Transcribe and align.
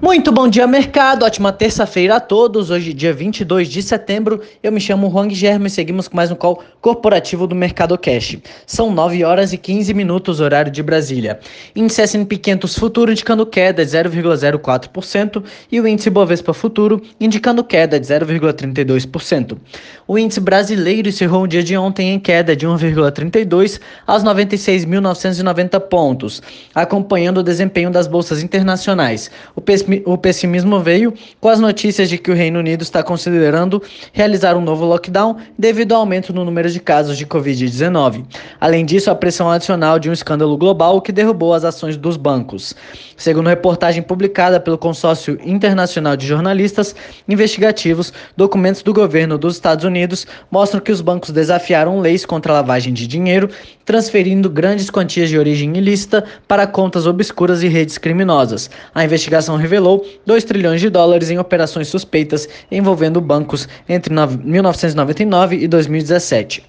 Muito 0.00 0.30
bom 0.30 0.46
dia, 0.46 0.64
mercado. 0.64 1.24
Ótima 1.24 1.52
terça-feira 1.52 2.16
a 2.16 2.20
todos. 2.20 2.70
Hoje, 2.70 2.92
dia 2.92 3.12
22 3.12 3.68
de 3.68 3.82
setembro. 3.82 4.40
Eu 4.62 4.70
me 4.70 4.80
chamo 4.80 5.10
Juan 5.10 5.26
Guilherme 5.26 5.66
e 5.66 5.70
seguimos 5.70 6.06
com 6.06 6.16
mais 6.16 6.30
um 6.30 6.36
call 6.36 6.62
corporativo 6.80 7.48
do 7.48 7.54
Mercado 7.56 7.98
Cash. 7.98 8.38
São 8.64 8.92
9 8.92 9.24
horas 9.24 9.52
e 9.52 9.58
15 9.58 9.92
minutos, 9.94 10.38
horário 10.38 10.70
de 10.70 10.84
Brasília. 10.84 11.40
Índice 11.74 12.02
S&P 12.02 12.36
500 12.36 12.78
Futuro 12.78 13.10
indicando 13.10 13.44
queda 13.44 13.84
de 13.84 13.90
0,04% 13.90 15.42
e 15.70 15.80
o 15.80 15.88
índice 15.88 16.10
Bovespa 16.10 16.54
Futuro 16.54 17.02
indicando 17.20 17.64
queda 17.64 17.98
de 17.98 18.06
0,32%. 18.06 19.58
O 20.06 20.16
índice 20.16 20.38
brasileiro 20.38 21.08
encerrou 21.08 21.42
o 21.42 21.48
dia 21.48 21.62
de 21.62 21.76
ontem 21.76 22.14
em 22.14 22.20
queda 22.20 22.54
de 22.54 22.68
1,32 22.68 23.80
aos 24.06 24.22
96.990 24.22 25.80
pontos, 25.80 26.40
acompanhando 26.72 27.38
o 27.38 27.42
desempenho 27.42 27.90
das 27.90 28.06
bolsas 28.06 28.44
internacionais. 28.44 29.28
O 29.56 29.60
o 30.04 30.16
pessimismo 30.16 30.80
veio 30.80 31.12
com 31.40 31.48
as 31.48 31.60
notícias 31.60 32.08
de 32.08 32.18
que 32.18 32.30
o 32.30 32.34
Reino 32.34 32.58
Unido 32.58 32.82
está 32.82 33.02
considerando 33.02 33.82
realizar 34.12 34.56
um 34.56 34.60
novo 34.60 34.84
lockdown 34.84 35.36
devido 35.58 35.92
ao 35.92 36.00
aumento 36.00 36.32
no 36.32 36.44
número 36.44 36.70
de 36.70 36.80
casos 36.80 37.16
de 37.16 37.26
Covid-19. 37.26 38.24
Além 38.60 38.84
disso, 38.84 39.10
a 39.10 39.14
pressão 39.14 39.50
adicional 39.50 39.98
de 39.98 40.10
um 40.10 40.12
escândalo 40.12 40.56
global 40.56 41.00
que 41.00 41.12
derrubou 41.12 41.54
as 41.54 41.64
ações 41.64 41.96
dos 41.96 42.16
bancos. 42.16 42.74
Segundo 43.16 43.48
reportagem 43.48 44.02
publicada 44.02 44.60
pelo 44.60 44.78
Consórcio 44.78 45.38
Internacional 45.44 46.16
de 46.16 46.26
Jornalistas 46.26 46.94
Investigativos, 47.28 48.12
documentos 48.36 48.82
do 48.82 48.92
governo 48.92 49.38
dos 49.38 49.54
Estados 49.54 49.84
Unidos 49.84 50.26
mostram 50.50 50.80
que 50.80 50.92
os 50.92 51.00
bancos 51.00 51.30
desafiaram 51.30 52.00
leis 52.00 52.24
contra 52.26 52.52
a 52.52 52.56
lavagem 52.56 52.92
de 52.92 53.06
dinheiro, 53.06 53.48
transferindo 53.84 54.50
grandes 54.50 54.90
quantias 54.90 55.28
de 55.28 55.38
origem 55.38 55.76
ilícita 55.76 56.24
para 56.46 56.66
contas 56.66 57.06
obscuras 57.06 57.62
e 57.62 57.68
redes 57.68 57.96
criminosas. 57.96 58.70
A 58.94 59.04
investigação 59.04 59.56
revelou 59.56 59.77
revelou 59.78 60.04
2 60.26 60.44
trilhões 60.44 60.80
de 60.80 60.90
dólares 60.90 61.30
em 61.30 61.38
operações 61.38 61.88
suspeitas 61.88 62.48
envolvendo 62.70 63.20
bancos 63.20 63.68
entre 63.88 64.12
1999 64.12 65.56
e 65.56 65.68
2017. 65.68 66.64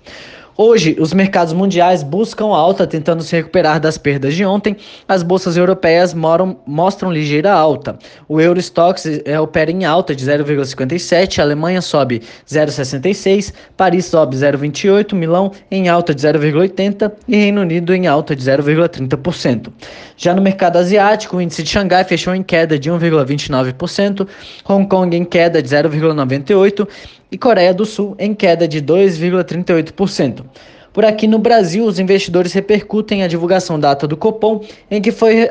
Hoje, 0.62 0.98
os 1.00 1.14
mercados 1.14 1.54
mundiais 1.54 2.04
buscam 2.04 2.48
alta, 2.48 2.86
tentando 2.86 3.24
se 3.24 3.34
recuperar 3.34 3.80
das 3.80 3.98
perdas 3.98 4.36
de 4.36 4.44
ontem. 4.44 4.76
As 5.08 5.24
bolsas 5.24 5.56
europeias 5.56 6.14
moram, 6.14 6.60
mostram 6.68 7.10
ligeira 7.10 7.54
alta. 7.54 7.98
O 8.28 8.42
Eurostox 8.42 9.06
é, 9.24 9.40
opera 9.40 9.72
em 9.72 9.86
alta 9.86 10.14
de 10.14 10.26
0,57, 10.26 11.40
a 11.40 11.44
Alemanha 11.44 11.82
sobe 11.82 12.24
0,66, 12.46 13.54
Paris 13.78 14.08
sobe 14.08 14.36
0,28, 14.36 15.14
Milão 15.14 15.54
em 15.72 15.88
alta 15.88 16.14
de 16.14 16.28
0,80 16.28 17.10
e 17.26 17.38
Reino 17.38 17.62
Unido 17.62 17.96
em 17.96 18.08
alta 18.08 18.36
de 18.36 18.44
0,30%. 18.44 19.72
Já 20.18 20.34
no 20.34 20.42
mercado 20.42 20.76
asiático, 20.76 21.38
o 21.38 21.42
índice 21.42 21.64
de 21.64 21.70
Xangai 21.70 22.04
fechou 22.04 22.36
em 22.36 22.44
queda 22.44 22.78
de 22.78 22.92
1,29%, 22.92 24.28
Hong 24.68 24.90
Kong 24.90 25.16
em 25.16 25.24
queda 25.24 25.64
de 25.64 25.70
0,98% 25.70 26.86
e 27.32 27.38
Coreia 27.38 27.74
do 27.74 27.86
Sul 27.86 28.16
em 28.18 28.34
queda 28.34 28.68
de 28.68 28.82
2,38%. 28.82 30.44
Por 30.92 31.06
aqui 31.06 31.28
no 31.28 31.38
Brasil, 31.38 31.86
os 31.86 32.00
investidores 32.00 32.52
repercutem 32.52 33.24
a 33.24 33.28
divulgação 33.28 33.80
da 33.80 33.92
ata 33.92 34.08
do 34.08 34.18
Copom, 34.18 34.62
em 34.90 35.02
que 35.02 35.12
foi 35.12 35.48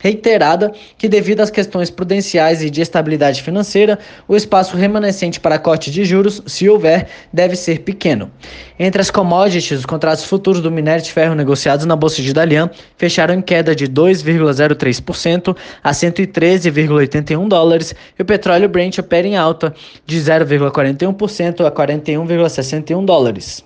reiterada 0.00 0.72
que, 0.98 1.08
devido 1.08 1.40
às 1.40 1.50
questões 1.50 1.90
prudenciais 1.90 2.62
e 2.62 2.70
de 2.70 2.80
estabilidade 2.80 3.42
financeira, 3.42 3.98
o 4.26 4.34
espaço 4.34 4.76
remanescente 4.76 5.38
para 5.38 5.58
corte 5.58 5.90
de 5.90 6.04
juros, 6.04 6.42
se 6.46 6.68
houver, 6.68 7.06
deve 7.32 7.54
ser 7.54 7.80
pequeno. 7.80 8.30
Entre 8.78 9.00
as 9.00 9.10
commodities, 9.10 9.80
os 9.80 9.86
contratos 9.86 10.24
futuros 10.24 10.60
do 10.60 10.70
minério 10.70 11.04
de 11.04 11.12
ferro 11.12 11.34
negociados 11.34 11.84
na 11.86 11.94
Bolsa 11.94 12.22
de 12.22 12.32
Dalian 12.32 12.70
fecharam 12.96 13.34
em 13.34 13.42
queda 13.42 13.76
de 13.76 13.86
2,03% 13.86 15.56
a 15.84 15.92
113,81 15.92 17.46
dólares 17.46 17.94
e 18.18 18.22
o 18.22 18.24
petróleo 18.24 18.68
Brent 18.68 18.98
opera 18.98 19.26
em 19.26 19.36
alta 19.36 19.74
de 20.06 20.16
0,41% 20.18 21.66
a 21.66 21.70
41,61 21.70 23.04
dólares. 23.04 23.62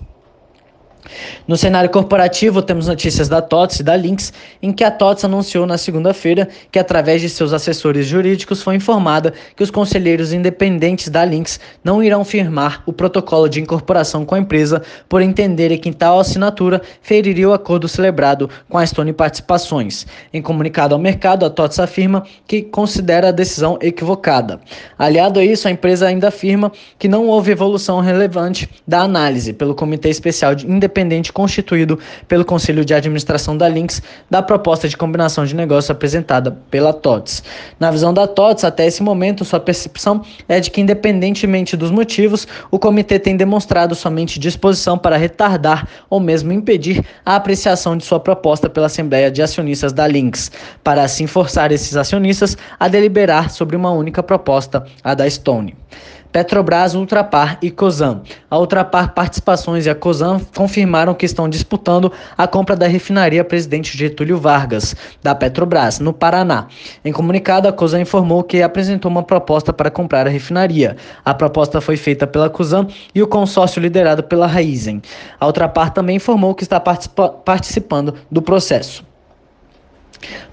No 1.47 1.56
cenário 1.56 1.91
corporativo, 1.91 2.62
temos 2.62 2.88
notícias 2.88 3.28
da 3.28 3.42
TOTS 3.42 3.81
e 3.81 3.82
da 3.82 3.94
Lynx, 3.94 4.32
em 4.62 4.72
que 4.72 4.82
a 4.82 4.91
TOTS 4.91 5.25
anunciou 5.25 5.66
na 5.66 5.76
segunda-feira 5.76 6.48
que, 6.70 6.78
através 6.78 7.20
de 7.20 7.28
seus 7.28 7.53
assessores 7.53 8.06
jurídicos, 8.06 8.62
foi 8.62 8.76
informada 8.76 9.34
que 9.54 9.62
os 9.62 9.70
conselheiros 9.70 10.32
independentes 10.32 11.09
da 11.09 11.25
Lynx 11.25 11.60
não 11.82 12.03
irão 12.03 12.25
firmar 12.25 12.82
o 12.87 12.93
protocolo 12.93 13.48
de 13.48 13.60
incorporação 13.60 14.25
com 14.25 14.34
a 14.34 14.38
empresa, 14.38 14.82
por 15.09 15.20
entenderem 15.20 15.78
que 15.78 15.93
tal 15.93 16.19
assinatura 16.19 16.81
feriria 17.03 17.48
o 17.48 17.53
acordo 17.53 17.88
celebrado 17.88 18.48
com 18.69 18.78
a 18.78 18.87
Stone 18.87 19.12
Participações. 19.12 20.06
Em 20.32 20.41
comunicado 20.41 20.94
ao 20.94 21.00
mercado, 21.00 21.44
a 21.44 21.50
TOTS 21.50 21.81
afirma 21.81 22.25
que 22.47 22.62
considera 22.62 23.28
a 23.28 23.32
decisão 23.32 23.78
equivocada. 23.82 24.60
Aliado 24.98 25.38
a 25.38 25.44
isso, 25.44 25.69
a 25.69 25.70
empresa 25.70 26.06
ainda 26.06 26.28
afirma 26.28 26.72
que 26.98 27.09
não 27.09 27.26
houve 27.26 27.53
evolução 27.53 28.00
relevante 28.00 28.69
da 28.87 29.00
análise 29.00 29.53
pelo 29.53 29.75
Comitê 29.75 30.09
Especial 30.09 30.54
de 30.54 30.66
Independência 30.66 30.94
independente 30.94 31.32
constituído 31.32 31.99
pelo 32.28 32.44
Conselho 32.44 32.84
de 32.84 32.94
Administração 32.94 33.56
da 33.56 33.66
Lynx 33.66 34.00
da 34.31 34.41
proposta 34.41 34.88
de 34.88 34.97
combinação 34.97 35.44
de 35.44 35.55
negócio 35.55 35.91
apresentada 35.91 36.53
pela 36.71 36.93
TOTS. 36.93 37.43
Na 37.81 37.91
visão 37.91 38.15
da 38.15 38.28
TOTS, 38.28 38.62
até 38.62 38.87
esse 38.87 39.03
momento, 39.03 39.44
sua 39.44 39.59
percepção 39.59 40.22
é 40.49 40.60
de 40.60 40.71
que, 40.71 40.81
independentemente 40.81 41.77
dos 41.77 41.91
motivos, 41.91 42.47
o 42.71 42.78
comitê 42.78 43.19
tem 43.19 43.37
demonstrado 43.37 43.94
somente 43.97 44.38
disposição 44.38 44.97
para 44.97 45.16
retardar 45.16 45.88
ou 46.09 46.21
mesmo 46.21 46.53
impedir 46.53 47.05
a 47.26 47.34
apreciação 47.34 47.97
de 47.97 48.05
sua 48.05 48.21
proposta 48.21 48.71
pela 48.71 48.87
Assembleia 48.87 49.31
de 49.31 49.43
Acionistas 49.43 49.93
da 49.93 50.06
Lynx, 50.06 50.53
para 50.84 51.03
assim 51.03 51.26
forçar 51.26 51.72
esses 51.72 51.97
acionistas 51.97 52.56
a 52.78 52.87
deliberar 52.87 53.50
sobre 53.50 53.75
uma 53.75 53.91
única 53.91 54.22
proposta, 54.22 54.84
a 55.03 55.15
da 55.15 55.28
Stone. 55.28 55.75
Petrobras, 56.34 56.97
Ultrapar 56.97 57.59
e 57.62 57.71
Cosan. 57.71 58.21
A 58.50 58.59
Ultrapar 58.59 59.15
Participações 59.15 59.87
e 59.87 59.91
a 59.91 59.95
Cosan 59.95 60.41
confirmaram 60.56 61.15
que 61.15 61.25
estão 61.25 61.49
disputando 61.49 62.11
a 62.37 62.49
compra 62.49 62.75
da 62.75 62.89
refinaria 62.89 63.45
Presidente 63.45 63.97
Getúlio 63.97 64.37
Vargas, 64.37 64.97
da 65.23 65.33
Petrobras, 65.33 66.00
no 66.00 66.12
Paraná. 66.12 66.67
Em 67.05 67.12
comunicado, 67.12 67.69
a 67.69 67.73
Cosan 67.73 68.00
informou 68.00 68.43
que 68.43 68.62
apresentou 68.62 69.12
uma 69.12 69.23
proposta 69.23 69.73
para 69.73 69.93
comprar 69.93 70.27
a 70.27 70.31
refinaria. 70.31 70.97
A 71.25 71.33
proposta 71.33 71.81
foi 71.81 71.97
feita 71.97 72.27
pela 72.27 72.50
Cosan 72.50 72.89
e 73.15 73.23
o 73.23 73.28
consórcio 73.28 73.81
liderado 73.81 74.25
pela 74.25 74.49
Raizen. 74.49 75.00
A 75.39 75.47
Ultrapar 75.47 75.91
também 75.91 76.17
informou 76.17 76.53
que 76.53 76.65
está 76.65 76.81
participando 76.81 78.12
do 78.28 78.43
processo. 78.43 79.05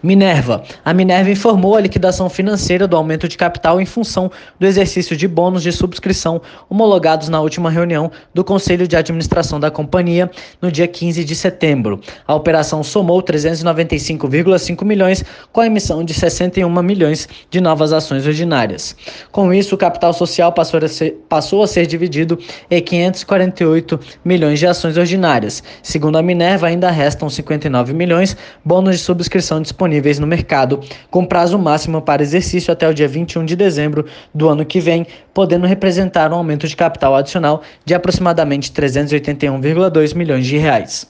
Minerva. 0.04 0.64
A 0.84 0.94
Minerva 0.94 1.30
informou 1.30 1.76
a 1.76 1.82
liquidação 1.82 2.30
financeira 2.30 2.88
do 2.88 2.96
aumento 2.96 3.28
de 3.28 3.38
capital 3.38 3.80
em 3.80 3.86
função 3.86 4.32
do 4.60 4.66
exercício 4.66 5.16
de 5.16 5.28
bônus 5.28 5.64
de 5.64 5.72
subscrição 5.72 6.42
homologados 6.70 7.30
na 7.30 7.40
última 7.40 7.70
reunião 7.70 8.12
do 8.34 8.44
Conselho 8.44 8.88
de 8.88 8.96
Administração 8.96 9.60
da 9.60 9.70
companhia 9.72 10.30
no 10.62 10.72
dia 10.72 10.88
15 10.88 11.24
de 11.24 11.36
setembro. 11.36 12.00
A 12.28 12.36
operação 12.36 12.84
somou 12.84 13.22
395,5 13.22 14.84
milhões 14.84 15.24
com 15.52 15.62
a 15.62 15.68
emissão 15.68 16.04
de 16.04 16.14
61 16.14 16.82
milhões 16.82 17.28
de 17.50 17.62
novas 17.62 17.94
ações 17.94 18.26
ordinárias. 18.26 18.96
Com 19.32 19.54
isso, 19.54 19.76
o 19.76 19.78
capital 19.78 20.14
social 20.14 20.52
passou 20.52 20.80
a 20.84 20.88
ser, 20.88 21.12
passou 21.30 21.64
a 21.64 21.68
ser 21.68 21.86
dividido 21.86 22.38
em 22.70 22.82
548 22.82 24.00
milhões 24.26 24.60
de 24.60 24.68
ações 24.68 24.98
ordinárias. 24.98 25.64
Segundo 25.84 26.18
a 26.18 26.22
Minerva, 26.22 26.68
ainda 26.68 26.90
restam 26.90 27.30
59 27.30 27.94
milhões 27.94 28.36
bônus 28.64 28.98
de 28.98 29.04
subscrição 29.04 29.61
disponíveis 29.62 30.20
no 30.20 30.28
mercado, 30.28 30.80
com 31.10 31.26
prazo 31.26 31.58
máximo 31.58 32.02
para 32.02 32.22
exercício 32.22 32.72
até 32.72 32.88
o 32.88 32.94
dia 32.94 33.08
21 33.08 33.46
de 33.46 33.56
dezembro 33.56 34.06
do 34.34 34.50
ano 34.50 34.66
que 34.66 34.80
vem, 34.80 35.06
podendo 35.34 35.66
representar 35.66 36.32
um 36.32 36.36
aumento 36.36 36.68
de 36.68 36.76
capital 36.76 37.16
adicional 37.16 37.62
de 37.86 37.94
aproximadamente 37.94 38.72
381,2 38.72 40.16
milhões 40.16 40.46
de 40.46 40.58
reais. 40.58 41.08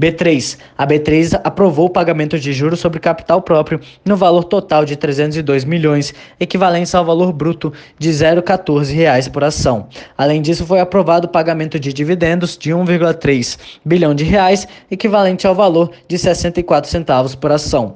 B3. 0.00 0.56
A 0.78 0.86
B3 0.86 1.38
aprovou 1.44 1.86
o 1.86 1.90
pagamento 1.90 2.38
de 2.38 2.52
juros 2.52 2.80
sobre 2.80 2.98
capital 2.98 3.42
próprio 3.42 3.78
no 4.04 4.16
valor 4.16 4.44
total 4.44 4.86
de 4.86 4.96
302 4.96 5.64
milhões, 5.64 6.14
equivalente 6.40 6.96
ao 6.96 7.04
valor 7.04 7.32
bruto 7.32 7.72
de 7.98 8.08
0,14 8.08 8.94
reais 8.94 9.28
por 9.28 9.44
ação. 9.44 9.88
Além 10.16 10.40
disso, 10.40 10.64
foi 10.64 10.80
aprovado 10.80 11.26
o 11.26 11.30
pagamento 11.30 11.78
de 11.78 11.92
dividendos 11.92 12.56
de 12.56 12.70
1,3 12.70 13.58
bilhão 13.84 14.14
de 14.14 14.24
reais, 14.24 14.66
equivalente 14.90 15.46
ao 15.46 15.54
valor 15.54 15.90
de 16.08 16.16
64 16.16 16.90
centavos 16.90 17.34
por 17.34 17.52
ação. 17.52 17.94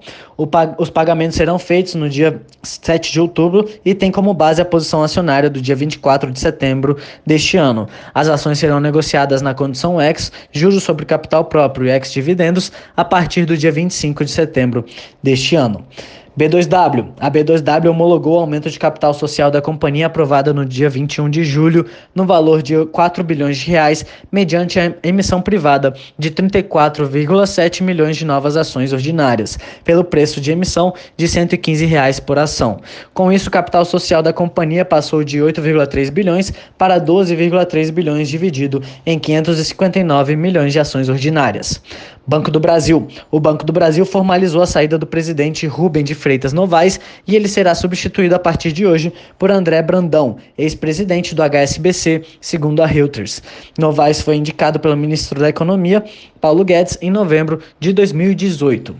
Pag 0.50 0.74
os 0.78 0.90
pagamentos 0.90 1.36
serão 1.36 1.58
feitos 1.58 1.94
no 1.94 2.08
dia 2.10 2.42
7 2.62 3.12
de 3.12 3.20
outubro 3.20 3.68
e 3.84 3.94
tem 3.94 4.10
como 4.10 4.34
base 4.34 4.60
a 4.60 4.64
posição 4.64 5.02
acionária 5.02 5.48
do 5.48 5.60
dia 5.60 5.76
24 5.76 6.30
de 6.32 6.40
setembro 6.40 6.98
deste 7.24 7.56
ano. 7.56 7.88
As 8.12 8.28
ações 8.28 8.58
serão 8.58 8.80
negociadas 8.80 9.40
na 9.40 9.54
condição 9.54 10.00
X, 10.00 10.32
juros 10.50 10.82
sobre 10.82 11.04
capital 11.04 11.44
próprio 11.44 11.86
e 11.86 11.93
ex-dividendos, 11.94 12.72
a 12.96 13.04
partir 13.04 13.44
do 13.44 13.56
dia 13.56 13.72
25 13.72 14.24
de 14.24 14.30
setembro 14.30 14.84
deste 15.22 15.56
ano. 15.56 15.86
B2W. 16.36 17.12
A 17.20 17.30
B2W 17.30 17.88
homologou 17.88 18.36
o 18.36 18.40
aumento 18.40 18.68
de 18.68 18.76
capital 18.76 19.14
social 19.14 19.52
da 19.52 19.62
companhia 19.62 20.06
aprovada 20.06 20.52
no 20.52 20.64
dia 20.64 20.90
21 20.90 21.30
de 21.30 21.44
julho, 21.44 21.86
no 22.12 22.26
valor 22.26 22.60
de 22.60 22.84
4 22.86 23.22
bilhões 23.22 23.58
de 23.58 23.70
reais, 23.70 24.04
mediante 24.32 24.80
a 24.80 24.92
emissão 25.02 25.40
privada 25.40 25.94
de 26.18 26.32
34,7 26.32 27.82
milhões 27.82 28.16
de 28.16 28.24
novas 28.24 28.56
ações 28.56 28.92
ordinárias, 28.92 29.56
pelo 29.84 30.02
preço 30.02 30.40
de 30.40 30.50
emissão 30.50 30.92
de 31.16 31.28
115 31.28 31.86
reais 31.86 32.18
por 32.18 32.36
ação. 32.36 32.80
Com 33.12 33.30
isso, 33.32 33.48
o 33.48 33.52
capital 33.52 33.84
social 33.84 34.20
da 34.20 34.32
companhia 34.32 34.84
passou 34.84 35.22
de 35.22 35.38
8,3 35.38 36.10
bilhões 36.10 36.52
para 36.76 37.00
12,3 37.00 37.92
bilhões, 37.92 38.28
dividido 38.28 38.82
em 39.06 39.20
559 39.20 40.34
milhões 40.34 40.72
de 40.72 40.80
ações 40.80 41.08
ordinárias. 41.08 41.80
Banco 42.26 42.50
do 42.50 42.58
Brasil. 42.58 43.06
O 43.30 43.38
Banco 43.38 43.66
do 43.66 43.72
Brasil 43.72 44.04
formalizou 44.06 44.62
a 44.62 44.66
saída 44.66 44.96
do 44.96 45.06
presidente 45.06 45.66
Rubem 45.66 46.02
de 46.02 46.14
Freitas 46.24 46.54
Novaes 46.54 46.98
e 47.28 47.36
ele 47.36 47.46
será 47.46 47.74
substituído 47.74 48.34
a 48.34 48.38
partir 48.38 48.72
de 48.72 48.86
hoje 48.86 49.12
por 49.38 49.50
André 49.50 49.82
Brandão, 49.82 50.38
ex-presidente 50.56 51.34
do 51.34 51.42
HSBC, 51.42 52.22
segundo 52.40 52.82
a 52.82 52.86
Reuters. 52.86 53.42
Novaes 53.78 54.22
foi 54.22 54.36
indicado 54.36 54.80
pelo 54.80 54.96
ministro 54.96 55.38
da 55.38 55.50
Economia, 55.50 56.02
Paulo 56.40 56.64
Guedes, 56.64 56.96
em 57.02 57.10
novembro 57.10 57.60
de 57.78 57.92
2018. 57.92 58.96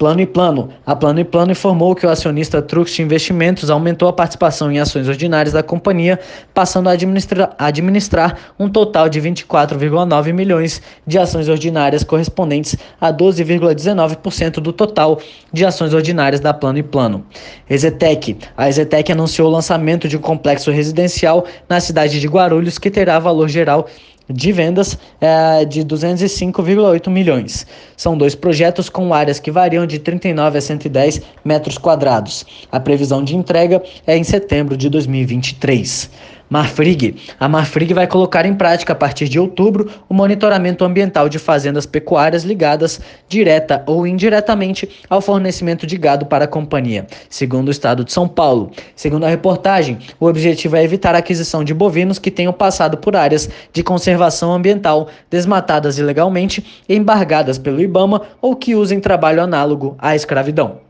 Plano 0.00 0.22
e 0.22 0.26
Plano. 0.26 0.70
A 0.86 0.96
Plano 0.96 1.20
e 1.20 1.24
Plano 1.24 1.52
informou 1.52 1.94
que 1.94 2.06
o 2.06 2.08
acionista 2.08 2.62
Trux 2.62 2.98
Investimentos 2.98 3.68
aumentou 3.68 4.08
a 4.08 4.12
participação 4.14 4.72
em 4.72 4.78
ações 4.78 5.06
ordinárias 5.06 5.52
da 5.52 5.62
companhia, 5.62 6.18
passando 6.54 6.88
a 6.88 6.92
administrar, 6.92 7.54
a 7.58 7.66
administrar 7.66 8.34
um 8.58 8.66
total 8.66 9.10
de 9.10 9.20
24,9 9.20 10.32
milhões 10.32 10.80
de 11.06 11.18
ações 11.18 11.50
ordinárias, 11.50 12.02
correspondentes 12.02 12.76
a 12.98 13.12
12,19% 13.12 14.52
do 14.52 14.72
total 14.72 15.20
de 15.52 15.66
ações 15.66 15.92
ordinárias 15.92 16.40
da 16.40 16.54
Plano 16.54 16.78
e 16.78 16.82
Plano. 16.82 17.26
Exetec. 17.68 18.38
A 18.56 18.70
Exetec 18.70 19.12
anunciou 19.12 19.48
o 19.48 19.52
lançamento 19.52 20.08
de 20.08 20.16
um 20.16 20.20
complexo 20.20 20.70
residencial 20.70 21.44
na 21.68 21.78
cidade 21.78 22.18
de 22.18 22.26
Guarulhos 22.26 22.78
que 22.78 22.90
terá 22.90 23.18
valor 23.18 23.50
geral 23.50 23.86
de 24.32 24.52
vendas 24.52 24.98
é, 25.20 25.64
de 25.64 25.84
205,8 25.84 27.08
milhões. 27.08 27.66
São 27.96 28.16
dois 28.16 28.34
projetos 28.34 28.88
com 28.88 29.12
áreas 29.12 29.38
que 29.38 29.50
variam 29.50 29.86
de 29.86 29.98
39 29.98 30.58
a 30.58 30.60
110 30.60 31.20
metros 31.44 31.76
quadrados. 31.76 32.44
A 32.70 32.78
previsão 32.78 33.22
de 33.22 33.36
entrega 33.36 33.82
é 34.06 34.16
em 34.16 34.24
setembro 34.24 34.76
de 34.76 34.88
2023. 34.88 36.10
Marfrig. 36.50 37.14
A 37.38 37.48
Marfrig 37.48 37.94
vai 37.94 38.08
colocar 38.08 38.44
em 38.44 38.54
prática 38.54 38.92
a 38.92 38.96
partir 38.96 39.28
de 39.28 39.38
outubro 39.38 39.88
o 40.08 40.12
monitoramento 40.12 40.84
ambiental 40.84 41.28
de 41.28 41.38
fazendas 41.38 41.86
pecuárias 41.86 42.42
ligadas 42.42 43.00
direta 43.28 43.84
ou 43.86 44.04
indiretamente 44.04 44.88
ao 45.08 45.20
fornecimento 45.20 45.86
de 45.86 45.96
gado 45.96 46.26
para 46.26 46.46
a 46.46 46.48
companhia, 46.48 47.06
segundo 47.28 47.68
o 47.68 47.70
estado 47.70 48.04
de 48.04 48.12
São 48.12 48.26
Paulo. 48.26 48.72
Segundo 48.96 49.24
a 49.24 49.28
reportagem, 49.28 49.98
o 50.18 50.26
objetivo 50.26 50.74
é 50.74 50.82
evitar 50.82 51.14
a 51.14 51.18
aquisição 51.18 51.62
de 51.62 51.72
bovinos 51.72 52.18
que 52.18 52.32
tenham 52.32 52.52
passado 52.52 52.98
por 52.98 53.14
áreas 53.14 53.48
de 53.72 53.84
conservação 53.84 54.52
ambiental 54.52 55.06
desmatadas 55.30 55.98
ilegalmente, 55.98 56.82
embargadas 56.88 57.58
pelo 57.58 57.80
IBAMA 57.80 58.22
ou 58.42 58.56
que 58.56 58.74
usem 58.74 58.98
trabalho 58.98 59.40
análogo 59.40 59.94
à 60.00 60.16
escravidão. 60.16 60.89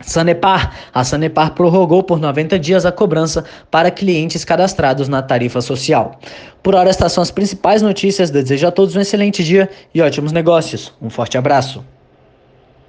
Sanepar. 0.00 0.74
A 0.92 1.04
Sanepar 1.04 1.52
prorrogou 1.54 2.02
por 2.02 2.18
90 2.18 2.58
dias 2.58 2.84
a 2.84 2.92
cobrança 2.92 3.44
para 3.70 3.90
clientes 3.90 4.44
cadastrados 4.44 5.08
na 5.08 5.22
tarifa 5.22 5.60
social. 5.60 6.18
Por 6.62 6.74
hora, 6.74 6.90
estas 6.90 7.12
são 7.12 7.22
as 7.22 7.30
principais 7.30 7.82
notícias. 7.82 8.30
Desejo 8.30 8.66
a 8.66 8.70
todos 8.70 8.96
um 8.96 9.00
excelente 9.00 9.42
dia 9.44 9.68
e 9.94 10.00
ótimos 10.00 10.32
negócios. 10.32 10.92
Um 11.00 11.10
forte 11.10 11.38
abraço. 11.38 11.84